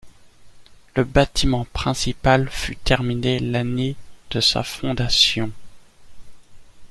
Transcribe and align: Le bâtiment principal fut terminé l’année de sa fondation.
Le 0.95 1.03
bâtiment 1.03 1.65
principal 1.73 2.49
fut 2.49 2.75
terminé 2.75 3.37
l’année 3.37 3.95
de 4.31 4.39
sa 4.41 4.63
fondation. 4.63 5.51